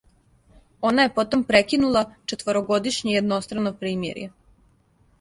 Она 0.89 1.05
је 1.07 1.11
потом 1.17 1.43
прекинула 1.51 2.03
четворогодишње 2.33 3.17
једнострано 3.19 3.79
примирје. 3.85 4.29